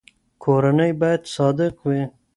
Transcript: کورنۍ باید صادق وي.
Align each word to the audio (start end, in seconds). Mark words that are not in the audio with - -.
کورنۍ 0.43 0.91
باید 1.01 1.21
صادق 1.35 1.73
وي. 1.87 2.01